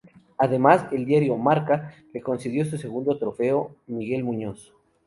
[0.39, 4.73] Además, el diario "Marca" le concedió su segundo Trofeo Miguel Muñoz.